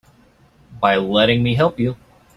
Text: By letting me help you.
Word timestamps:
By 0.79 0.95
letting 0.95 1.43
me 1.43 1.53
help 1.53 1.79
you. 1.79 1.95